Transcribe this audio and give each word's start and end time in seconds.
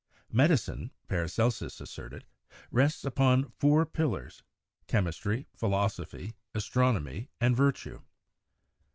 Medicine, 0.31 0.89
Paracelsus 1.07 1.79
asserted, 1.79 2.25
rests 2.71 3.05
upon 3.05 3.51
four 3.59 3.85
pillars, 3.85 4.41
chemistry, 4.87 5.45
philosophy, 5.53 6.33
astronomy, 6.55 7.29
and 7.39 7.55
virtue. 7.55 8.01